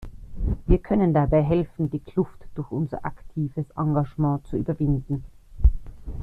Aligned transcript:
Wir 0.65 0.79
können 0.79 1.13
dabei 1.13 1.43
helfen, 1.43 1.91
die 1.91 1.99
Kluft 1.99 2.47
durch 2.55 2.71
unser 2.71 3.05
aktives 3.05 3.67
Engagement 3.75 4.47
zu 4.47 4.57
überwinden. 4.57 5.23